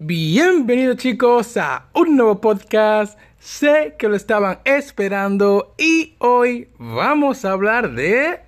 Bienvenidos 0.00 0.98
chicos 0.98 1.56
a 1.56 1.88
un 1.92 2.16
nuevo 2.16 2.40
podcast. 2.40 3.18
Sé 3.40 3.96
que 3.98 4.06
lo 4.06 4.14
estaban 4.14 4.60
esperando 4.64 5.74
y 5.76 6.14
hoy 6.18 6.68
vamos 6.78 7.44
a 7.44 7.50
hablar 7.50 7.90
de... 7.94 8.38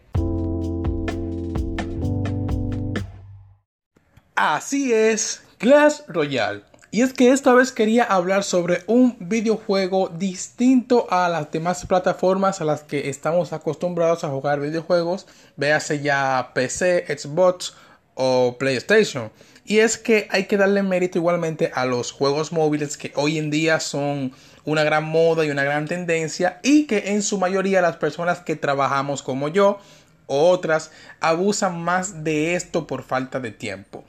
Así 4.36 4.92
es, 4.92 5.42
Clash 5.58 6.02
Royale. 6.06 6.62
Y 6.92 7.02
es 7.02 7.12
que 7.12 7.32
esta 7.32 7.52
vez 7.52 7.72
quería 7.72 8.04
hablar 8.04 8.44
sobre 8.44 8.84
un 8.86 9.16
videojuego 9.18 10.08
distinto 10.08 11.08
a 11.10 11.28
las 11.28 11.50
demás 11.50 11.84
plataformas 11.84 12.60
a 12.60 12.64
las 12.64 12.84
que 12.84 13.08
estamos 13.08 13.52
acostumbrados 13.52 14.22
a 14.22 14.28
jugar 14.28 14.60
videojuegos, 14.60 15.26
véase 15.56 16.00
ya 16.00 16.52
PC, 16.54 17.06
Xbox 17.08 17.74
o 18.14 18.56
PlayStation. 18.56 19.32
Y 19.64 19.78
es 19.78 19.98
que 19.98 20.26
hay 20.30 20.44
que 20.44 20.56
darle 20.56 20.82
mérito 20.82 21.18
igualmente 21.18 21.70
a 21.74 21.84
los 21.84 22.12
juegos 22.12 22.52
móviles 22.52 22.96
que 22.96 23.12
hoy 23.14 23.38
en 23.38 23.50
día 23.50 23.80
son 23.80 24.32
una 24.64 24.84
gran 24.84 25.04
moda 25.04 25.44
y 25.44 25.50
una 25.50 25.64
gran 25.64 25.86
tendencia 25.86 26.60
y 26.62 26.86
que 26.86 27.12
en 27.12 27.22
su 27.22 27.38
mayoría 27.38 27.80
las 27.80 27.96
personas 27.96 28.40
que 28.40 28.56
trabajamos 28.56 29.22
como 29.22 29.48
yo 29.48 29.78
o 30.26 30.48
otras 30.50 30.90
abusan 31.20 31.80
más 31.80 32.24
de 32.24 32.54
esto 32.54 32.86
por 32.86 33.02
falta 33.02 33.40
de 33.40 33.50
tiempo. 33.50 34.04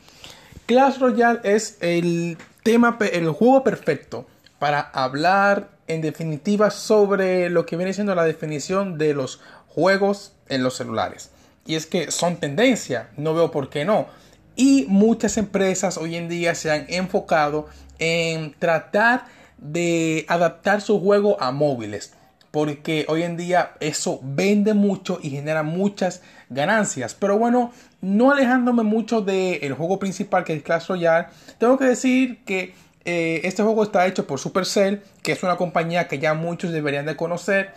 Clash 0.66 1.00
Royale 1.00 1.40
es 1.44 1.78
el 1.82 2.38
tema, 2.64 2.98
el 3.12 3.30
juego 3.32 3.64
perfecto 3.64 4.28
para 4.60 4.80
hablar 4.80 5.70
en 5.88 6.02
definitiva 6.02 6.70
sobre 6.70 7.50
lo 7.50 7.66
que 7.66 7.76
viene 7.76 7.94
siendo 7.94 8.16
la 8.16 8.24
definición 8.24 8.98
de 8.98 9.14
los 9.14 9.42
juegos 9.68 10.34
en 10.50 10.64
los 10.64 10.76
celulares. 10.76 11.32
Y 11.66 11.76
es 11.76 11.86
que 11.86 12.12
son 12.12 12.38
tendencia, 12.38 13.10
no 13.18 13.34
veo 13.34 13.52
por 13.52 13.70
qué 13.70 13.86
no. 13.86 14.08
Y 14.56 14.86
muchas 14.88 15.38
empresas 15.38 15.98
hoy 15.98 16.16
en 16.16 16.30
día 16.30 16.56
se 16.56 16.72
han 16.72 16.86
enfocado 16.90 17.68
en 18.00 18.54
tratar 18.58 19.26
de 19.58 20.26
adaptar 20.28 20.82
su 20.82 21.00
juego 21.00 21.42
a 21.42 21.52
móviles. 21.52 22.14
Porque 22.52 23.06
hoy 23.08 23.24
en 23.24 23.38
día 23.38 23.72
eso 23.80 24.20
vende 24.24 24.74
mucho 24.74 25.20
y 25.22 25.30
genera 25.30 25.64
muchas 25.64 26.22
ganancias. 26.50 27.16
Pero 27.16 27.38
bueno, 27.38 27.72
no 28.02 28.32
alejándome 28.32 28.84
mucho 28.84 29.22
del 29.22 29.74
juego 29.74 30.00
principal 30.00 30.44
que 30.44 30.54
es 30.54 30.64
Clash 30.64 30.88
Royale, 30.88 31.28
tengo 31.60 31.78
que 31.78 31.86
decir 31.86 32.44
que 32.44 32.74
eh, 33.06 33.42
este 33.46 33.64
juego 33.64 33.84
está 33.84 34.06
hecho 34.06 34.28
por 34.28 34.40
Supercell, 34.40 35.02
que 35.24 35.32
es 35.32 35.44
una 35.44 35.58
compañía 35.58 36.08
que 36.08 36.20
ya 36.20 36.34
muchos 36.34 36.72
deberían 36.72 37.06
de 37.06 37.16
conocer, 37.16 37.72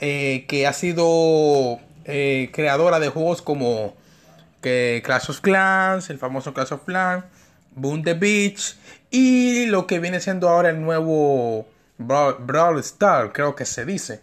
eh, 0.00 0.44
que 0.48 0.66
ha 0.66 0.72
sido 0.72 1.78
eh, 2.04 2.50
creadora 2.52 3.00
de 3.00 3.08
juegos 3.08 3.42
como 3.42 3.94
que 4.60 5.02
Clash 5.04 5.30
of 5.30 5.40
Clans, 5.40 6.10
el 6.10 6.18
famoso 6.18 6.52
Clash 6.52 6.72
of 6.72 6.84
Clans, 6.84 7.24
Boom 7.74 8.02
the 8.02 8.14
Beach 8.14 8.76
y 9.10 9.66
lo 9.66 9.86
que 9.86 9.98
viene 9.98 10.20
siendo 10.20 10.48
ahora 10.48 10.70
el 10.70 10.80
nuevo 10.80 11.66
Brawl, 11.98 12.78
Star, 12.80 13.32
creo 13.32 13.54
que 13.54 13.64
se 13.64 13.84
dice. 13.84 14.20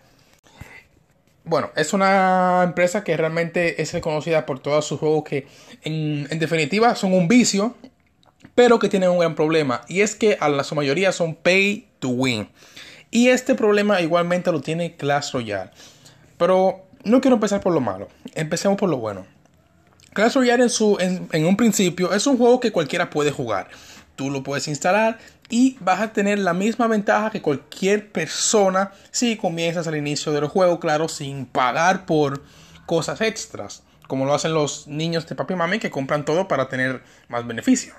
Bueno, 1.43 1.71
es 1.75 1.93
una 1.93 2.61
empresa 2.63 3.03
que 3.03 3.15
realmente 3.15 3.81
es 3.81 3.93
reconocida 3.93 4.45
por 4.45 4.59
todos 4.59 4.85
sus 4.85 4.99
juegos 4.99 5.23
que 5.23 5.47
en, 5.83 6.27
definitiva 6.39 6.95
son 6.95 7.13
un 7.13 7.27
vicio, 7.27 7.75
pero 8.53 8.79
que 8.79 8.89
tienen 8.89 9.09
un 9.09 9.19
gran 9.19 9.35
problema 9.35 9.81
y 9.87 10.01
es 10.01 10.15
que 10.15 10.37
a 10.39 10.49
la 10.49 10.63
su 10.63 10.75
mayoría 10.75 11.11
son 11.11 11.35
pay 11.35 11.87
to 11.99 12.09
win. 12.09 12.49
Y 13.11 13.29
este 13.29 13.55
problema 13.55 14.01
igualmente 14.01 14.51
lo 14.51 14.59
tiene 14.59 14.97
Clash 14.97 15.31
Royale. 15.31 15.71
Pero 16.37 16.85
no 17.03 17.21
quiero 17.21 17.35
empezar 17.35 17.61
por 17.61 17.73
lo 17.73 17.79
malo, 17.79 18.09
empecemos 18.35 18.77
por 18.77 18.89
lo 18.89 18.97
bueno. 18.97 19.25
Clash 20.17 20.33
Royale 20.33 20.63
en, 20.63 20.69
su, 20.71 20.97
en, 20.99 21.45
un 21.45 21.55
principio 21.55 22.11
es 22.11 22.25
un 22.25 22.39
juego 22.39 22.59
que 22.59 22.71
cualquiera 22.71 23.11
puede 23.11 23.29
jugar. 23.29 23.69
Tú 24.15 24.31
lo 24.31 24.41
puedes 24.41 24.67
instalar 24.67 25.19
y 25.47 25.77
vas 25.79 26.01
a 26.01 26.11
tener 26.11 26.39
la 26.39 26.55
misma 26.55 26.87
ventaja 26.87 27.29
que 27.29 27.39
cualquier 27.39 28.11
persona 28.11 28.93
si 29.11 29.37
comienzas 29.37 29.85
al 29.85 29.95
inicio 29.95 30.31
del 30.31 30.47
juego, 30.47 30.79
claro, 30.79 31.07
sin 31.07 31.45
pagar 31.45 32.07
por 32.07 32.41
cosas 32.87 33.21
extras, 33.21 33.83
como 34.07 34.25
lo 34.25 34.33
hacen 34.33 34.55
los 34.55 34.87
niños 34.87 35.27
de 35.27 35.35
papi 35.35 35.53
y 35.53 35.57
mami 35.57 35.77
que 35.77 35.91
compran 35.91 36.25
todo 36.25 36.47
para 36.47 36.67
tener 36.67 37.03
más 37.27 37.45
beneficio. 37.45 37.93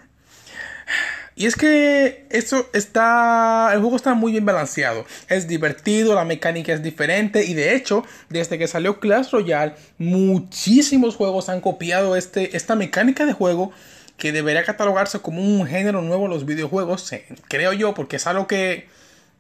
Y 1.39 1.47
es 1.47 1.55
que 1.55 2.27
esto 2.31 2.69
está. 2.73 3.71
El 3.73 3.79
juego 3.79 3.95
está 3.95 4.15
muy 4.15 4.33
bien 4.33 4.45
balanceado. 4.45 5.07
Es 5.29 5.47
divertido, 5.47 6.17
la 6.17 6.25
mecánica 6.25 6.73
es 6.73 6.83
diferente. 6.83 7.45
Y 7.45 7.55
de 7.55 7.77
hecho, 7.77 8.05
desde 8.29 8.59
que 8.59 8.67
salió 8.67 8.99
Clash 8.99 9.31
Royale, 9.31 9.75
muchísimos 9.99 11.15
juegos 11.15 11.49
han 11.49 11.61
copiado 11.61 12.17
este, 12.17 12.57
esta 12.57 12.75
mecánica 12.75 13.25
de 13.25 13.35
juego. 13.35 13.71
Que 14.17 14.33
debería 14.33 14.65
catalogarse 14.65 15.21
como 15.21 15.41
un 15.41 15.65
género 15.65 16.03
nuevo 16.03 16.25
en 16.25 16.33
los 16.33 16.45
videojuegos. 16.45 17.09
Creo 17.47 17.73
yo, 17.73 17.95
porque 17.95 18.17
es 18.17 18.27
algo 18.27 18.49
que. 18.49 18.89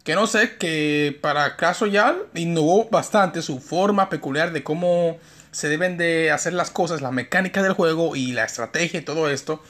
Que 0.04 0.14
no 0.14 0.28
sé, 0.28 0.56
que 0.56 1.19
para 1.20 1.56
Clash 1.56 1.81
Royale 1.81 2.19
innovó 2.34 2.88
bastante 2.88 3.42
su 3.42 3.58
forma 3.58 4.08
peculiar 4.08 4.53
de 4.53 4.62
cómo 4.62 5.19
se 5.50 5.69
deben 5.69 5.98
de 5.98 6.31
hacer 6.31 6.53
las 6.53 6.70
cosas, 6.70 7.00
la 7.00 7.10
mecánica 7.10 7.60
del 7.60 7.72
juego 7.72 8.14
y 8.14 8.31
la 8.31 8.44
estrategia 8.44 9.00
y 9.00 9.03
todo 9.03 9.28
esto. 9.28 9.60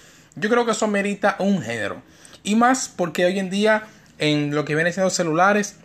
Yo 0.40 0.48
creo 0.48 0.64
que 0.64 0.72
eso 0.72 0.86
merita 0.86 1.36
un 1.38 1.62
género. 1.62 2.02
Y 2.42 2.54
más 2.54 2.88
porque 2.88 3.24
hoy 3.24 3.38
en 3.38 3.50
día 3.50 3.84
en 4.18 4.54
lo 4.54 4.64
que 4.64 4.74
vienen 4.74 4.92
siendo 4.92 5.10
celulares 5.10 5.76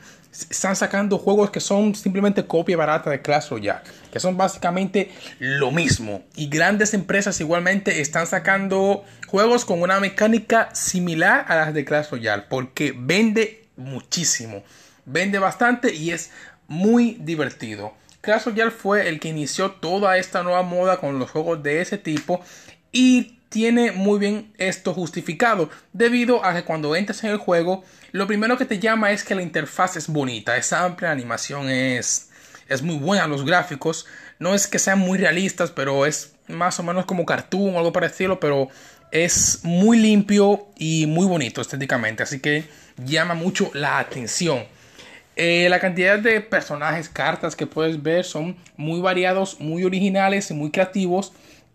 están 0.50 0.76
sacando 0.76 1.20
juegos 1.20 1.52
que 1.52 1.60
son 1.60 1.94
simplemente 1.94 2.48
copia 2.48 2.76
barata 2.76 3.10
de 3.10 3.22
Clash 3.22 3.50
Royale, 3.50 3.82
que 4.12 4.20
son 4.20 4.36
básicamente 4.36 5.12
lo 5.40 5.72
mismo. 5.72 6.24
Y 6.36 6.48
grandes 6.48 6.94
empresas 6.94 7.40
igualmente 7.40 8.02
están 8.02 8.26
sacando 8.26 9.06
juegos 9.28 9.66
con 9.66 9.82
una 9.82 10.00
mecánica 10.00 10.74
similar 10.74 11.46
a 11.48 11.56
las 11.56 11.74
de 11.74 11.86
Clash 11.86 12.10
Royale, 12.10 12.46
porque 12.50 12.94
vende 12.98 13.66
muchísimo, 13.78 14.64
vende 15.06 15.38
bastante 15.38 15.94
y 15.94 16.12
es 16.12 16.32
muy 16.68 17.18
divertido. 17.20 17.94
Clash 18.22 18.46
Royale 18.46 18.72
fue 18.72 19.10
el 19.10 19.20
que 19.20 19.28
inició 19.28 19.72
toda 19.72 20.18
esta 20.18 20.44
nueva 20.44 20.64
moda 20.64 20.98
con 20.98 21.20
los 21.20 21.30
juegos 21.30 21.62
de 21.62 21.82
ese 21.82 21.98
tipo 21.98 22.42
y 22.92 23.38
tiene 23.54 23.92
muy 23.92 24.18
bien 24.18 24.52
esto 24.58 24.96
justificado, 24.96 25.70
debido 25.94 26.44
a 26.44 26.56
que 26.56 26.64
cuando 26.64 26.96
entras 26.96 27.24
en 27.24 27.30
el 27.30 27.38
juego, 27.38 27.84
lo 28.12 28.26
primero 28.26 28.58
que 28.58 28.66
te 28.66 28.80
llama 28.80 29.12
es 29.12 29.24
que 29.24 29.36
la 29.36 29.44
interfaz 29.44 29.96
es 29.96 30.08
bonita, 30.08 30.58
es 30.58 30.74
amplia, 30.74 31.10
la 31.10 31.14
animación 31.14 31.70
es, 31.70 32.32
es 32.68 32.82
muy 32.82 32.96
buena, 32.96 33.28
los 33.28 33.46
gráficos, 33.46 34.08
no 34.40 34.56
es 34.56 34.66
que 34.66 34.80
sean 34.80 34.98
muy 34.98 35.20
realistas, 35.20 35.70
pero 35.70 36.08
es 36.08 36.34
más 36.48 36.80
o 36.80 36.84
menos 36.84 37.06
como 37.06 37.28
cartoon 37.28 37.76
o 37.76 37.78
algo 37.78 37.94
parecido, 37.94 38.40
pero 38.40 38.70
es 39.12 39.60
muy 39.62 40.00
limpio 40.00 40.66
y 40.76 41.06
muy 41.06 41.28
bonito 41.28 41.62
estéticamente, 41.62 42.24
así 42.24 42.40
que 42.40 42.64
llama 43.06 43.36
mucho 43.36 43.70
la 43.76 44.00
atención. 44.00 44.64
Eh, 45.36 45.68
la 45.70 45.80
cantidad 45.80 46.18
de 46.18 46.42
personajes, 46.42 47.08
cartas 47.08 47.56
que 47.56 47.68
puedes 47.68 48.02
ver 48.02 48.26
son 48.26 48.58
muy 48.78 49.00
variados, 49.00 49.60
muy 49.60 49.84
originales 49.84 50.50
y 50.50 50.56
muy 50.56 50.72
creativos 50.72 51.34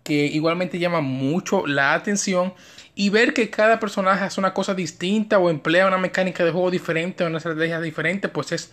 que 0.09 0.25
igualmente 0.25 0.79
llama 0.79 1.03
mucho 1.03 1.67
la 1.67 1.93
atención 1.93 2.55
y 2.95 3.11
ver 3.11 3.35
que 3.35 3.51
cada 3.51 3.79
personaje 3.79 4.25
hace 4.25 4.41
una 4.41 4.55
cosa 4.55 4.75
distinta 4.75 5.39
o 5.39 5.51
emplea 5.51 5.87
una 5.87 5.99
mecánica 5.99 6.47
de 6.47 6.51
juego 6.51 6.71
diferente 6.71 7.23
o 7.23 7.27
una 7.27 7.37
estrategia 7.37 7.79
diferente, 7.79 8.31
pues 8.31 8.53
es 8.53 8.71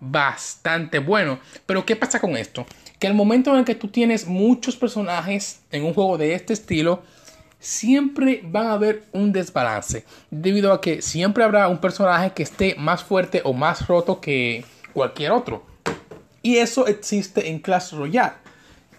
bastante 0.00 0.98
bueno. 0.98 1.38
Pero 1.66 1.86
¿qué 1.86 1.94
pasa 1.94 2.20
con 2.20 2.36
esto? 2.36 2.66
Que 2.98 3.06
el 3.06 3.14
momento 3.14 3.52
en 3.52 3.60
el 3.60 3.64
que 3.64 3.76
tú 3.76 3.86
tienes 3.86 4.26
muchos 4.26 4.74
personajes 4.74 5.60
en 5.70 5.84
un 5.84 5.94
juego 5.94 6.18
de 6.18 6.34
este 6.34 6.52
estilo, 6.52 7.04
siempre 7.60 8.40
van 8.42 8.66
a 8.66 8.72
haber 8.72 9.04
un 9.12 9.30
desbalance, 9.30 10.04
debido 10.32 10.72
a 10.72 10.80
que 10.80 11.00
siempre 11.00 11.44
habrá 11.44 11.68
un 11.68 11.78
personaje 11.78 12.32
que 12.32 12.42
esté 12.42 12.74
más 12.76 13.04
fuerte 13.04 13.40
o 13.44 13.52
más 13.52 13.86
roto 13.86 14.20
que 14.20 14.64
cualquier 14.92 15.30
otro. 15.30 15.64
Y 16.42 16.56
eso 16.56 16.88
existe 16.88 17.50
en 17.50 17.60
Clash 17.60 17.92
Royale. 17.92 18.41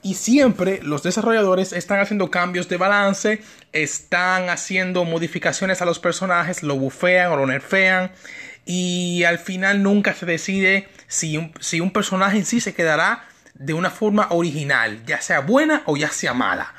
Y 0.04 0.16
siempre 0.16 0.82
los 0.84 1.02
desarrolladores 1.02 1.72
están 1.72 2.02
haciendo 2.02 2.30
cambios 2.30 2.68
de 2.68 2.76
balance, 2.76 3.42
están 3.72 4.50
haciendo 4.50 5.06
modificaciones 5.06 5.82
a 5.82 5.86
los 5.86 6.00
personajes, 6.00 6.62
lo 6.62 6.76
bufean 6.76 7.32
o 7.32 7.38
lo 7.38 7.48
nerfean. 7.48 8.12
Y 8.66 9.24
al 9.24 9.40
final 9.40 9.82
nunca 9.82 10.14
se 10.14 10.26
decide 10.26 10.90
si 11.08 11.38
un, 11.38 11.54
si 11.62 11.80
un 11.80 11.92
personaje 11.92 12.38
en 12.38 12.46
sí 12.46 12.60
se 12.60 12.74
quedará 12.74 13.24
de 13.54 13.74
una 13.74 13.90
forma 13.90 14.28
original, 14.32 15.06
ya 15.06 15.22
sea 15.22 15.40
buena 15.40 15.84
o 15.86 15.96
ya 15.96 16.10
sea 16.10 16.34
mala. 16.34 16.74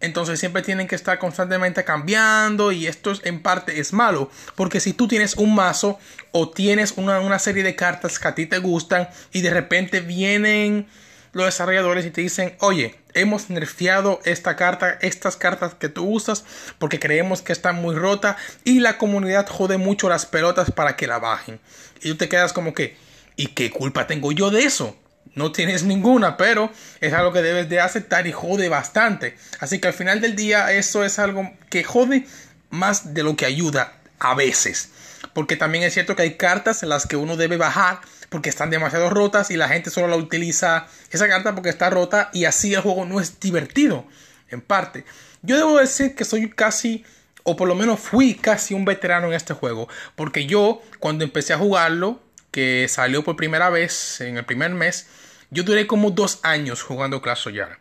Entonces 0.00 0.40
siempre 0.40 0.62
tienen 0.62 0.86
que 0.86 0.94
estar 0.94 1.18
constantemente 1.18 1.84
cambiando 1.84 2.72
y 2.72 2.86
esto 2.86 3.12
en 3.24 3.42
parte 3.42 3.78
es 3.78 3.92
malo. 3.92 4.30
Porque 4.54 4.80
si 4.80 4.94
tú 4.94 5.06
tienes 5.06 5.36
un 5.36 5.54
mazo 5.54 5.98
o 6.32 6.50
tienes 6.50 6.92
una, 6.96 7.20
una 7.20 7.38
serie 7.38 7.62
de 7.62 7.76
cartas 7.76 8.18
que 8.18 8.28
a 8.28 8.34
ti 8.34 8.46
te 8.46 8.58
gustan 8.58 9.08
y 9.32 9.42
de 9.42 9.50
repente 9.50 10.00
vienen 10.00 10.86
los 11.34 11.46
desarrolladores 11.46 12.06
y 12.06 12.10
te 12.10 12.20
dicen, 12.20 12.56
oye, 12.60 12.94
hemos 13.12 13.50
nerfeado 13.50 14.20
esta 14.24 14.56
carta, 14.56 14.98
estas 15.02 15.36
cartas 15.36 15.74
que 15.74 15.88
tú 15.88 16.04
usas 16.08 16.44
porque 16.78 16.98
creemos 16.98 17.42
que 17.42 17.52
está 17.52 17.72
muy 17.72 17.94
rota 17.94 18.36
y 18.64 18.80
la 18.80 18.98
comunidad 18.98 19.46
jode 19.48 19.76
mucho 19.76 20.08
las 20.08 20.26
pelotas 20.26 20.70
para 20.70 20.96
que 20.96 21.06
la 21.06 21.18
bajen. 21.18 21.60
Y 22.00 22.08
tú 22.10 22.16
te 22.16 22.28
quedas 22.28 22.52
como 22.52 22.72
que, 22.72 22.96
¿y 23.36 23.48
qué 23.48 23.70
culpa 23.70 24.06
tengo 24.06 24.32
yo 24.32 24.50
de 24.50 24.64
eso? 24.64 24.96
No 25.34 25.50
tienes 25.52 25.82
ninguna, 25.82 26.36
pero 26.36 26.70
es 27.00 27.12
algo 27.12 27.32
que 27.32 27.42
debes 27.42 27.68
de 27.68 27.80
aceptar 27.80 28.26
y 28.26 28.32
jode 28.32 28.68
bastante. 28.68 29.36
Así 29.58 29.80
que 29.80 29.88
al 29.88 29.94
final 29.94 30.20
del 30.20 30.36
día 30.36 30.72
eso 30.72 31.04
es 31.04 31.18
algo 31.18 31.50
que 31.70 31.82
jode 31.82 32.26
más 32.70 33.14
de 33.14 33.22
lo 33.24 33.36
que 33.36 33.46
ayuda 33.46 33.94
a 34.20 34.34
veces. 34.34 34.90
Porque 35.32 35.56
también 35.56 35.82
es 35.82 35.94
cierto 35.94 36.14
que 36.14 36.22
hay 36.22 36.34
cartas 36.36 36.82
en 36.82 36.90
las 36.90 37.06
que 37.06 37.16
uno 37.16 37.36
debe 37.36 37.56
bajar 37.56 38.00
porque 38.34 38.50
están 38.50 38.68
demasiado 38.68 39.10
rotas 39.10 39.52
y 39.52 39.56
la 39.56 39.68
gente 39.68 39.90
solo 39.90 40.08
la 40.08 40.16
utiliza 40.16 40.88
esa 41.12 41.28
carta 41.28 41.54
porque 41.54 41.68
está 41.68 41.88
rota 41.88 42.30
y 42.32 42.46
así 42.46 42.74
el 42.74 42.80
juego 42.80 43.04
no 43.04 43.20
es 43.20 43.38
divertido 43.38 44.04
en 44.50 44.60
parte. 44.60 45.04
Yo 45.42 45.56
debo 45.56 45.78
decir 45.78 46.16
que 46.16 46.24
soy 46.24 46.50
casi 46.50 47.04
o 47.44 47.54
por 47.54 47.68
lo 47.68 47.76
menos 47.76 48.00
fui 48.00 48.34
casi 48.34 48.74
un 48.74 48.84
veterano 48.84 49.28
en 49.28 49.34
este 49.34 49.54
juego 49.54 49.88
porque 50.16 50.46
yo 50.46 50.82
cuando 50.98 51.22
empecé 51.22 51.52
a 51.52 51.58
jugarlo 51.58 52.18
que 52.50 52.88
salió 52.88 53.22
por 53.22 53.36
primera 53.36 53.70
vez 53.70 54.20
en 54.20 54.36
el 54.36 54.44
primer 54.44 54.72
mes 54.72 55.06
yo 55.50 55.62
duré 55.62 55.86
como 55.86 56.10
dos 56.10 56.40
años 56.42 56.82
jugando 56.82 57.22
Clash 57.22 57.44
Royale 57.44 57.76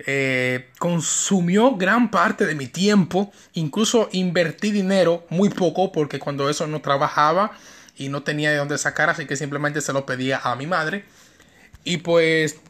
eh, 0.00 0.68
consumió 0.78 1.76
gran 1.76 2.10
parte 2.10 2.44
de 2.44 2.54
mi 2.54 2.66
tiempo 2.66 3.32
incluso 3.54 4.10
invertí 4.12 4.70
dinero 4.70 5.26
muy 5.30 5.48
poco 5.48 5.92
porque 5.92 6.18
cuando 6.18 6.50
eso 6.50 6.66
no 6.66 6.82
trabajaba 6.82 7.52
y 7.98 8.08
no 8.08 8.22
tenía 8.22 8.50
de 8.50 8.56
dónde 8.56 8.78
sacar, 8.78 9.10
así 9.10 9.26
que 9.26 9.36
simplemente 9.36 9.80
se 9.80 9.92
lo 9.92 10.06
pedía 10.06 10.40
a 10.42 10.54
mi 10.54 10.66
madre. 10.66 11.04
Y 11.84 11.98
pues 11.98 12.60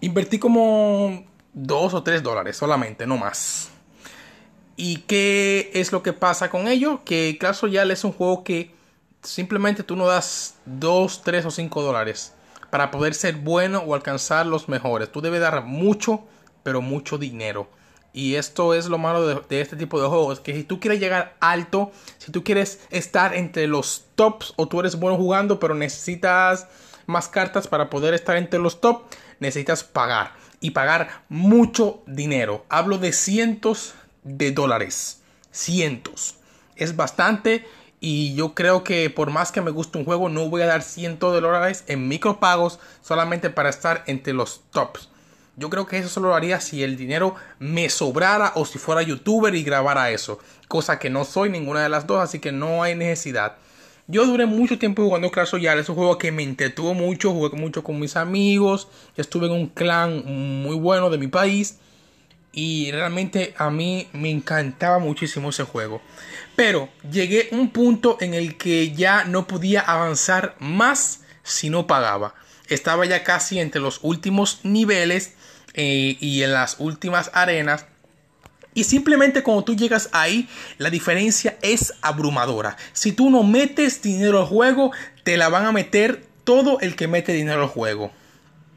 invertí 0.00 0.38
como 0.38 1.24
2 1.54 1.94
o 1.94 2.02
3 2.02 2.22
dólares 2.22 2.56
solamente, 2.56 3.06
no 3.06 3.16
más. 3.16 3.70
¿Y 4.76 4.98
qué 4.98 5.70
es 5.74 5.90
lo 5.90 6.02
que 6.02 6.12
pasa 6.12 6.50
con 6.50 6.68
ello? 6.68 7.02
Que 7.04 7.36
Clash 7.40 7.62
Royale 7.62 7.94
es 7.94 8.04
un 8.04 8.12
juego 8.12 8.44
que 8.44 8.74
simplemente 9.22 9.82
tú 9.82 9.96
no 9.96 10.06
das 10.06 10.56
2, 10.66 11.22
3 11.24 11.46
o 11.46 11.50
5 11.50 11.82
dólares 11.82 12.34
para 12.70 12.90
poder 12.90 13.14
ser 13.14 13.36
bueno 13.36 13.78
o 13.80 13.94
alcanzar 13.94 14.46
los 14.46 14.68
mejores. 14.68 15.10
Tú 15.10 15.22
debes 15.22 15.40
dar 15.40 15.64
mucho, 15.64 16.24
pero 16.62 16.82
mucho 16.82 17.16
dinero. 17.16 17.70
Y 18.12 18.36
esto 18.36 18.74
es 18.74 18.86
lo 18.86 18.98
malo 18.98 19.26
de, 19.26 19.60
este 19.60 19.76
tipo 19.76 20.00
de 20.00 20.08
juegos, 20.08 20.40
que 20.40 20.54
si 20.54 20.64
tú 20.64 20.80
quieres 20.80 20.98
llegar 20.98 21.36
alto, 21.40 21.92
si 22.18 22.32
tú 22.32 22.42
quieres 22.42 22.80
estar 22.90 23.34
entre 23.34 23.66
los 23.66 24.06
tops 24.14 24.54
o 24.56 24.66
tú 24.66 24.80
eres 24.80 24.98
bueno 24.98 25.16
jugando, 25.16 25.60
pero 25.60 25.74
necesitas 25.74 26.66
más 27.06 27.28
cartas 27.28 27.68
para 27.68 27.90
poder 27.90 28.14
estar 28.14 28.36
entre 28.36 28.58
los 28.58 28.80
top, 28.80 29.02
necesitas 29.40 29.84
pagar 29.84 30.32
y 30.60 30.70
pagar 30.70 31.24
mucho 31.28 32.02
dinero. 32.06 32.64
Hablo 32.68 32.98
de 32.98 33.12
cientos 33.12 33.94
de 34.24 34.52
dólares, 34.52 35.22
cientos. 35.50 36.36
Es 36.76 36.96
bastante 36.96 37.66
y 38.00 38.34
yo 38.34 38.54
creo 38.54 38.84
que 38.84 39.10
por 39.10 39.30
más 39.30 39.52
que 39.52 39.60
me 39.60 39.70
guste 39.70 39.98
un 39.98 40.04
juego, 40.04 40.28
no 40.28 40.48
voy 40.48 40.62
a 40.62 40.66
dar 40.66 40.82
cientos 40.82 41.34
de 41.34 41.40
dólares 41.40 41.84
en 41.88 42.08
micropagos 42.08 42.78
solamente 43.02 43.50
para 43.50 43.70
estar 43.70 44.04
entre 44.06 44.32
los 44.32 44.62
tops. 44.70 45.08
Yo 45.58 45.70
creo 45.70 45.86
que 45.86 45.98
eso 45.98 46.08
solo 46.08 46.28
lo 46.28 46.36
haría 46.36 46.60
si 46.60 46.84
el 46.84 46.96
dinero 46.96 47.34
me 47.58 47.90
sobrara 47.90 48.52
o 48.54 48.64
si 48.64 48.78
fuera 48.78 49.02
youtuber 49.02 49.52
y 49.56 49.64
grabara 49.64 50.12
eso. 50.12 50.38
Cosa 50.68 51.00
que 51.00 51.10
no 51.10 51.24
soy 51.24 51.50
ninguna 51.50 51.82
de 51.82 51.88
las 51.88 52.06
dos, 52.06 52.20
así 52.22 52.38
que 52.38 52.52
no 52.52 52.84
hay 52.84 52.94
necesidad. 52.94 53.56
Yo 54.06 54.24
duré 54.24 54.46
mucho 54.46 54.78
tiempo 54.78 55.02
jugando 55.02 55.32
Clash 55.32 55.50
Royale, 55.50 55.80
es 55.80 55.88
un 55.88 55.96
juego 55.96 56.16
que 56.16 56.30
me 56.30 56.44
entretuvo 56.44 56.94
mucho, 56.94 57.32
jugué 57.32 57.56
mucho 57.56 57.82
con 57.82 57.98
mis 57.98 58.14
amigos, 58.14 58.86
estuve 59.16 59.46
en 59.46 59.52
un 59.52 59.66
clan 59.66 60.22
muy 60.62 60.76
bueno 60.76 61.10
de 61.10 61.18
mi 61.18 61.26
país 61.26 61.78
y 62.52 62.92
realmente 62.92 63.52
a 63.58 63.68
mí 63.68 64.06
me 64.12 64.30
encantaba 64.30 65.00
muchísimo 65.00 65.50
ese 65.50 65.64
juego. 65.64 66.00
Pero 66.54 66.88
llegué 67.10 67.48
a 67.50 67.56
un 67.56 67.70
punto 67.70 68.16
en 68.20 68.32
el 68.32 68.56
que 68.56 68.92
ya 68.92 69.24
no 69.24 69.48
podía 69.48 69.80
avanzar 69.80 70.54
más 70.60 71.24
si 71.42 71.68
no 71.68 71.88
pagaba. 71.88 72.34
Estaba 72.68 73.06
ya 73.06 73.24
casi 73.24 73.58
entre 73.58 73.80
los 73.80 73.98
últimos 74.02 74.60
niveles 74.62 75.34
eh, 75.80 76.16
y 76.18 76.42
en 76.42 76.52
las 76.52 76.80
últimas 76.80 77.30
arenas. 77.34 77.86
Y 78.74 78.82
simplemente 78.82 79.44
cuando 79.44 79.62
tú 79.62 79.76
llegas 79.76 80.08
ahí, 80.12 80.48
la 80.76 80.90
diferencia 80.90 81.56
es 81.62 81.94
abrumadora. 82.02 82.76
Si 82.92 83.12
tú 83.12 83.30
no 83.30 83.44
metes 83.44 84.02
dinero 84.02 84.40
al 84.40 84.46
juego, 84.46 84.90
te 85.22 85.36
la 85.36 85.48
van 85.48 85.66
a 85.66 85.72
meter 85.72 86.26
todo 86.42 86.80
el 86.80 86.96
que 86.96 87.06
mete 87.06 87.32
dinero 87.32 87.62
al 87.62 87.68
juego. 87.68 88.10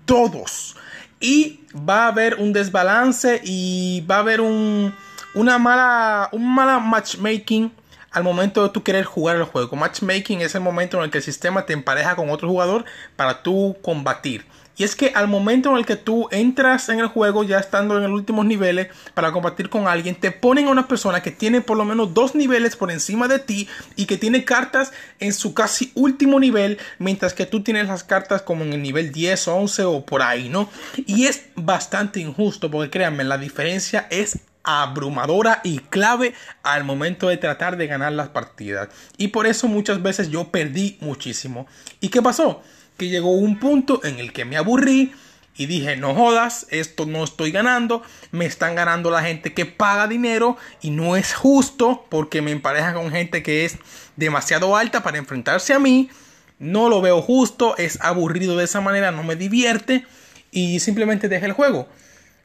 Todos. 0.06 0.76
Y 1.20 1.62
va 1.76 2.06
a 2.06 2.08
haber 2.10 2.36
un 2.36 2.54
desbalance 2.54 3.42
y 3.44 4.06
va 4.10 4.18
a 4.18 4.20
haber 4.20 4.40
un, 4.40 4.94
una 5.34 5.58
mala, 5.58 6.30
un 6.32 6.54
mala 6.54 6.78
matchmaking 6.78 7.72
al 8.12 8.24
momento 8.24 8.62
de 8.62 8.70
tú 8.70 8.84
querer 8.84 9.06
jugar 9.06 9.38
el 9.38 9.46
juego. 9.46 9.76
Matchmaking 9.76 10.42
es 10.42 10.54
el 10.54 10.62
momento 10.62 10.98
en 10.98 11.06
el 11.06 11.10
que 11.10 11.18
el 11.18 11.24
sistema 11.24 11.66
te 11.66 11.74
empareja 11.74 12.16
con 12.16 12.30
otro 12.30 12.48
jugador 12.48 12.86
para 13.16 13.42
tú 13.42 13.76
combatir. 13.82 14.46
Y 14.78 14.84
es 14.84 14.96
que 14.96 15.12
al 15.16 15.28
momento 15.28 15.70
en 15.72 15.78
el 15.78 15.86
que 15.86 15.96
tú 15.96 16.28
entras 16.32 16.90
en 16.90 17.00
el 17.00 17.08
juego, 17.08 17.44
ya 17.44 17.60
estando 17.60 17.98
en 17.98 18.04
los 18.04 18.12
últimos 18.12 18.46
niveles, 18.46 18.88
para 19.14 19.32
combatir 19.32 19.70
con 19.70 19.88
alguien, 19.88 20.16
te 20.16 20.32
ponen 20.32 20.68
a 20.68 20.72
una 20.72 20.88
persona 20.88 21.22
que 21.22 21.32
tiene 21.32 21.62
por 21.62 21.78
lo 21.78 21.86
menos 21.86 22.14
dos 22.14 22.36
niveles 22.36 22.76
por 22.76 22.92
encima 22.92 23.28
de 23.28 23.40
ti 23.40 23.68
y 23.96 24.06
que 24.06 24.18
tiene 24.18 24.44
cartas 24.46 24.92
en 25.20 25.34
su 25.34 25.54
casi 25.54 25.92
último 25.96 26.40
nivel, 26.40 26.78
mientras 27.00 27.34
que 27.34 27.46
tú 27.46 27.62
tienes 27.64 27.88
las 27.88 28.04
cartas 28.04 28.42
como 28.42 28.64
en 28.64 28.74
el 28.74 28.82
nivel 28.82 29.12
10, 29.12 29.48
11 29.48 29.84
o 29.84 30.06
por 30.06 30.22
ahí, 30.22 30.50
¿no? 30.50 30.70
Y 31.06 31.26
es 31.26 31.44
bastante 31.56 32.20
injusto, 32.20 32.72
porque 32.72 32.90
créanme, 32.90 33.24
la 33.24 33.38
diferencia 33.38 34.08
es 34.10 34.40
abrumadora 34.64 35.62
y 35.64 35.80
clave 35.80 36.34
al 36.64 36.84
momento 36.84 37.28
de 37.28 37.38
tratar 37.38 37.78
de 37.78 37.88
ganar 37.88 38.12
las 38.14 38.30
partidas. 38.30 38.90
Y 39.18 39.30
por 39.30 39.48
eso 39.48 39.68
muchas 39.68 40.02
veces 40.02 40.30
yo 40.30 40.50
perdí 40.50 40.98
muchísimo. 41.02 41.68
¿Y 42.00 42.10
qué 42.10 42.22
pasó? 42.22 42.62
que 43.02 43.10
llegó 43.10 43.32
un 43.32 43.58
punto 43.58 44.00
en 44.04 44.20
el 44.20 44.32
que 44.32 44.46
me 44.46 44.58
aburrí 44.58 45.12
y 45.56 45.66
dije, 45.66 45.98
no 45.98 46.14
jodas, 46.14 46.68
esto 46.70 47.08
no 47.08 47.24
estoy 47.24 47.52
ganando, 47.52 48.04
me 48.32 48.46
están 48.46 48.76
ganando 48.76 49.10
la 49.10 49.24
gente 49.24 49.56
que 49.56 49.66
paga 49.66 50.08
dinero 50.08 50.56
y 50.84 50.92
no 50.92 51.16
es 51.16 51.34
justo 51.34 52.06
porque 52.10 52.44
me 52.44 52.52
empareja 52.52 52.94
con 52.94 53.10
gente 53.10 53.42
que 53.42 53.66
es 53.66 53.80
demasiado 54.18 54.78
alta 54.78 55.02
para 55.02 55.18
enfrentarse 55.18 55.74
a 55.74 55.80
mí, 55.80 56.12
no 56.60 56.90
lo 56.90 57.02
veo 57.02 57.24
justo, 57.24 57.76
es 57.78 58.00
aburrido 58.02 58.56
de 58.56 58.66
esa 58.66 58.82
manera, 58.82 59.10
no 59.10 59.24
me 59.24 59.36
divierte 59.36 60.06
y 60.52 60.80
simplemente 60.80 61.28
dejé 61.28 61.48
el 61.48 61.54
juego. 61.54 61.90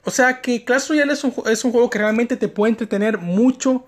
O 0.06 0.12
sea 0.12 0.40
que 0.40 0.64
Clash 0.64 0.88
Royale 0.88 1.14
es 1.14 1.24
un, 1.24 1.72
juego 1.72 1.90
que 1.90 1.98
realmente 1.98 2.36
te 2.36 2.46
puede 2.46 2.70
entretener 2.70 3.18
mucho 3.18 3.86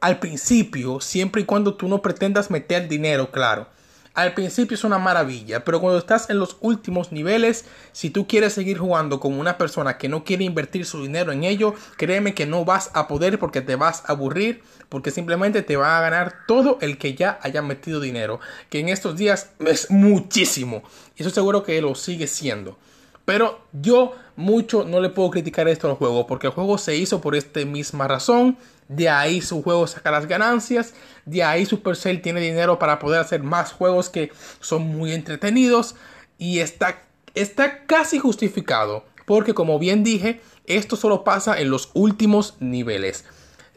al 0.00 0.20
principio, 0.20 1.00
siempre 1.00 1.42
y 1.42 1.44
cuando 1.44 1.74
tú 1.74 1.88
no 1.88 2.00
pretendas 2.00 2.52
meter 2.52 2.86
dinero, 2.86 3.32
claro. 3.32 3.66
Al 4.14 4.32
principio 4.32 4.76
es 4.76 4.84
una 4.84 4.98
maravilla, 4.98 5.64
pero 5.64 5.80
cuando 5.80 5.98
estás 5.98 6.30
en 6.30 6.38
los 6.38 6.56
últimos 6.60 7.10
niveles, 7.10 7.64
si 7.90 8.10
tú 8.10 8.28
quieres 8.28 8.52
seguir 8.52 8.78
jugando 8.78 9.18
con 9.18 9.36
una 9.36 9.58
persona 9.58 9.98
que 9.98 10.08
no 10.08 10.22
quiere 10.22 10.44
invertir 10.44 10.86
su 10.86 11.02
dinero 11.02 11.32
en 11.32 11.42
ello, 11.42 11.74
créeme 11.96 12.32
que 12.32 12.46
no 12.46 12.64
vas 12.64 12.92
a 12.94 13.08
poder 13.08 13.40
porque 13.40 13.62
te 13.62 13.74
vas 13.74 14.04
a 14.06 14.12
aburrir, 14.12 14.62
porque 14.88 15.10
simplemente 15.10 15.62
te 15.62 15.76
va 15.76 15.98
a 15.98 16.00
ganar 16.00 16.46
todo 16.46 16.78
el 16.80 16.96
que 16.96 17.16
ya 17.16 17.40
haya 17.42 17.60
metido 17.60 17.98
dinero, 17.98 18.38
que 18.70 18.78
en 18.78 18.88
estos 18.88 19.16
días 19.16 19.50
es 19.66 19.90
muchísimo, 19.90 20.84
y 21.16 21.22
eso 21.22 21.30
seguro 21.30 21.64
que 21.64 21.82
lo 21.82 21.96
sigue 21.96 22.28
siendo. 22.28 22.78
Pero 23.26 23.60
yo 23.72 24.14
mucho 24.36 24.84
no 24.84 25.00
le 25.00 25.10
puedo 25.10 25.30
criticar 25.30 25.68
esto 25.68 25.90
al 25.90 25.96
juego, 25.96 26.26
porque 26.26 26.46
el 26.46 26.52
juego 26.54 26.78
se 26.78 26.96
hizo 26.96 27.20
por 27.20 27.34
esta 27.34 27.62
misma 27.66 28.08
razón. 28.08 28.56
De 28.88 29.08
ahí 29.10 29.42
su 29.42 29.62
juego 29.62 29.86
saca 29.88 30.12
las 30.12 30.26
ganancias. 30.26 30.94
De 31.26 31.42
ahí 31.42 31.66
Supercell 31.66 32.22
tiene 32.22 32.40
dinero 32.40 32.78
para 32.78 33.00
poder 33.00 33.20
hacer 33.20 33.42
más 33.42 33.72
juegos 33.72 34.08
que 34.08 34.30
son 34.60 34.86
muy 34.86 35.12
entretenidos. 35.12 35.96
Y 36.38 36.60
está, 36.60 37.02
está 37.34 37.84
casi 37.86 38.20
justificado. 38.20 39.04
Porque 39.24 39.54
como 39.54 39.80
bien 39.80 40.04
dije, 40.04 40.40
esto 40.66 40.94
solo 40.94 41.24
pasa 41.24 41.60
en 41.60 41.68
los 41.68 41.90
últimos 41.94 42.54
niveles. 42.60 43.24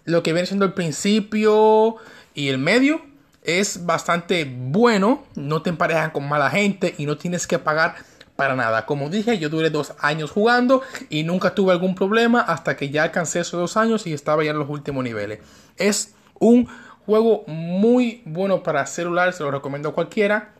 Lo 0.05 0.21
que 0.21 0.31
viene 0.31 0.45
siendo 0.45 0.65
el 0.65 0.73
principio 0.73 1.95
y 2.35 2.49
el 2.49 2.59
medio 2.59 3.01
es 3.43 3.87
bastante 3.87 4.45
bueno. 4.45 5.23
No 5.33 5.63
te 5.63 5.71
emparejan 5.71 6.11
con 6.11 6.29
mala 6.29 6.51
gente 6.51 6.93
y 6.99 7.07
no 7.07 7.17
tienes 7.17 7.47
que 7.47 7.57
pagar 7.57 7.95
para 8.39 8.55
nada. 8.55 8.85
Como 8.85 9.09
dije, 9.09 9.37
yo 9.37 9.49
duré 9.49 9.69
dos 9.69 9.95
años 9.99 10.31
jugando 10.31 10.81
y 11.09 11.23
nunca 11.23 11.53
tuve 11.53 11.73
algún 11.73 11.93
problema 11.93 12.39
hasta 12.39 12.77
que 12.77 12.89
ya 12.89 13.03
alcancé 13.03 13.41
esos 13.41 13.59
dos 13.59 13.75
años 13.75 14.07
y 14.07 14.13
estaba 14.13 14.45
ya 14.45 14.51
en 14.51 14.59
los 14.59 14.69
últimos 14.69 15.03
niveles. 15.03 15.39
Es 15.75 16.15
un 16.39 16.69
juego 17.05 17.43
muy 17.47 18.21
bueno 18.23 18.63
para 18.63 18.85
celular, 18.85 19.33
se 19.33 19.43
lo 19.43 19.51
recomiendo 19.51 19.89
a 19.89 19.93
cualquiera. 19.93 20.53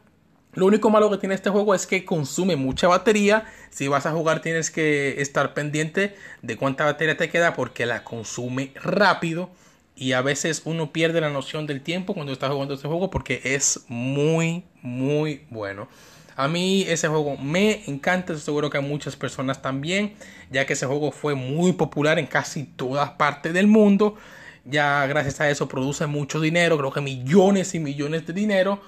Lo 0.56 0.66
único 0.66 0.90
malo 0.90 1.10
que 1.10 1.20
tiene 1.20 1.36
este 1.36 1.50
juego 1.50 1.74
es 1.74 1.88
que 1.88 2.04
consume 2.04 2.58
mucha 2.58 2.90
batería. 2.90 3.46
Si 3.70 3.88
vas 3.88 4.06
a 4.06 4.12
jugar 4.12 4.42
tienes 4.42 4.72
que 4.72 5.22
estar 5.22 5.54
pendiente 5.54 6.18
de 6.42 6.58
cuánta 6.58 6.84
batería 6.84 7.16
te 7.16 7.30
queda 7.30 7.54
porque 7.54 7.86
la 7.86 8.04
consume 8.04 8.74
rápido. 8.76 9.52
Y 9.96 10.12
a 10.12 10.22
veces 10.22 10.64
uno 10.66 10.92
pierde 10.92 11.22
la 11.22 11.30
noción 11.30 11.66
del 11.66 11.80
tiempo 11.80 12.14
cuando 12.14 12.34
está 12.34 12.50
jugando 12.50 12.74
este 12.74 12.90
juego 12.90 13.10
porque 13.10 13.40
es 13.46 13.86
muy, 13.88 14.66
muy 14.82 15.46
bueno. 15.50 15.88
A 16.40 16.48
mí 16.48 16.86
ese 16.88 17.10
juego 17.10 17.36
me 17.36 17.84
encanta, 17.88 18.38
seguro 18.38 18.70
que 18.70 18.78
a 18.78 18.82
muchas 18.82 19.18
personas 19.18 19.62
también, 19.62 20.14
ya 20.50 20.66
que 20.66 20.72
ese 20.72 20.86
juego 20.86 21.12
fue 21.12 21.36
muy 21.36 21.74
popular 21.74 22.18
en 22.18 22.28
casi 22.28 22.64
todas 22.64 23.10
partes 23.10 23.54
del 23.54 23.68
mundo. 23.68 24.16
Ya 24.64 25.06
gracias 25.06 25.42
a 25.42 25.50
eso 25.50 25.68
produce 25.68 26.08
mucho 26.08 26.40
dinero, 26.40 26.78
creo 26.78 26.94
que 26.94 27.02
millones 27.02 27.76
y 27.76 27.80
millones 27.80 28.26
de 28.26 28.32
dinero. 28.32 28.82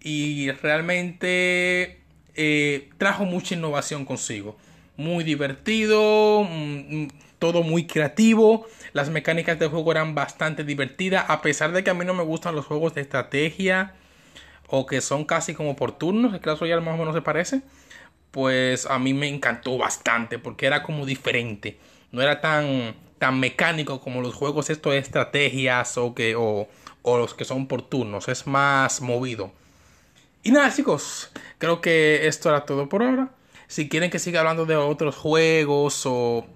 Y 0.00 0.52
realmente 0.52 1.98
eh, 2.36 2.90
trajo 2.96 3.24
mucha 3.24 3.56
innovación 3.56 4.04
consigo. 4.04 4.56
Muy 4.96 5.24
divertido, 5.24 6.44
mm, 6.44 7.02
mm, 7.02 7.08
todo 7.40 7.64
muy 7.64 7.88
creativo. 7.88 8.68
Las 8.92 9.10
mecánicas 9.10 9.58
del 9.58 9.70
juego 9.70 9.90
eran 9.90 10.14
bastante 10.14 10.62
divertidas. 10.62 11.24
A 11.26 11.42
pesar 11.42 11.72
de 11.72 11.82
que 11.82 11.90
a 11.90 11.94
mí 11.94 12.04
no 12.04 12.14
me 12.14 12.22
gustan 12.22 12.54
los 12.54 12.66
juegos 12.66 12.94
de 12.94 13.00
estrategia. 13.00 13.94
O 14.76 14.86
que 14.86 15.00
son 15.00 15.24
casi 15.24 15.54
como 15.54 15.76
por 15.76 15.92
turnos. 15.92 16.34
El 16.34 16.40
Clash 16.40 16.58
Royale 16.58 16.82
más 16.82 16.94
o 16.94 16.98
menos 16.98 17.14
se 17.14 17.22
parece. 17.22 17.62
Pues 18.32 18.86
a 18.86 18.98
mí 18.98 19.14
me 19.14 19.28
encantó 19.28 19.78
bastante. 19.78 20.40
Porque 20.40 20.66
era 20.66 20.82
como 20.82 21.06
diferente. 21.06 21.78
No 22.10 22.20
era 22.20 22.40
tan, 22.40 22.96
tan 23.18 23.38
mecánico 23.38 24.00
como 24.00 24.20
los 24.20 24.34
juegos 24.34 24.70
estos 24.70 24.92
de 24.92 24.98
estrategias. 24.98 25.96
O, 25.96 26.12
que, 26.12 26.34
o, 26.34 26.66
o 27.02 27.18
los 27.18 27.34
que 27.34 27.44
son 27.44 27.68
por 27.68 27.82
turnos. 27.82 28.26
Es 28.28 28.48
más 28.48 29.00
movido. 29.00 29.52
Y 30.42 30.50
nada 30.50 30.74
chicos. 30.74 31.30
Creo 31.58 31.80
que 31.80 32.26
esto 32.26 32.48
era 32.48 32.66
todo 32.66 32.88
por 32.88 33.04
ahora. 33.04 33.30
Si 33.68 33.88
quieren 33.88 34.10
que 34.10 34.18
siga 34.18 34.40
hablando 34.40 34.66
de 34.66 34.74
otros 34.74 35.14
juegos 35.14 36.02
o 36.04 36.46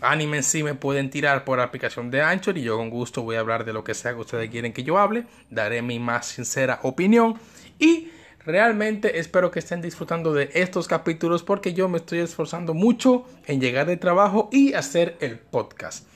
anime 0.00 0.38
en 0.38 0.42
sí, 0.42 0.62
me 0.62 0.74
pueden 0.74 1.10
tirar 1.10 1.44
por 1.44 1.60
aplicación 1.60 2.10
de 2.10 2.22
Anchor 2.22 2.58
y 2.58 2.62
yo 2.62 2.76
con 2.76 2.90
gusto 2.90 3.22
voy 3.22 3.36
a 3.36 3.40
hablar 3.40 3.64
de 3.64 3.72
lo 3.72 3.84
que 3.84 3.94
sea 3.94 4.14
que 4.14 4.20
ustedes 4.20 4.50
quieren 4.50 4.72
que 4.72 4.82
yo 4.82 4.98
hable. 4.98 5.26
Daré 5.50 5.82
mi 5.82 5.98
más 5.98 6.26
sincera 6.26 6.80
opinión 6.82 7.34
y 7.78 8.10
realmente 8.44 9.18
espero 9.18 9.50
que 9.50 9.58
estén 9.58 9.82
disfrutando 9.82 10.32
de 10.32 10.50
estos 10.54 10.88
capítulos 10.88 11.42
porque 11.42 11.74
yo 11.74 11.88
me 11.88 11.98
estoy 11.98 12.20
esforzando 12.20 12.74
mucho 12.74 13.26
en 13.46 13.60
llegar 13.60 13.86
de 13.86 13.96
trabajo 13.96 14.48
y 14.52 14.74
hacer 14.74 15.16
el 15.20 15.38
podcast. 15.38 16.06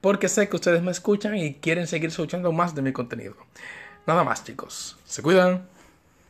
Porque 0.00 0.28
sé 0.28 0.48
que 0.48 0.56
ustedes 0.56 0.82
me 0.82 0.90
escuchan 0.90 1.36
y 1.36 1.54
quieren 1.54 1.86
seguir 1.86 2.10
escuchando 2.10 2.52
más 2.52 2.74
de 2.74 2.82
mi 2.82 2.92
contenido. 2.92 3.36
Nada 4.06 4.22
más 4.22 4.44
chicos. 4.44 4.98
Se 5.04 5.22
cuidan. 5.22 5.73